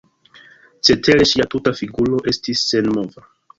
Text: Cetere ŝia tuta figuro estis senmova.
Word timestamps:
Cetere 0.89 1.27
ŝia 1.33 1.47
tuta 1.53 1.75
figuro 1.83 2.25
estis 2.35 2.67
senmova. 2.73 3.31